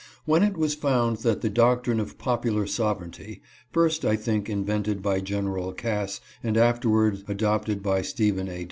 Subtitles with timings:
[0.25, 5.03] When it was found that the doctrine of popular sovereignty (first, I think, invent ed
[5.03, 8.59] by General Cass and afterward adopted by Stephen A.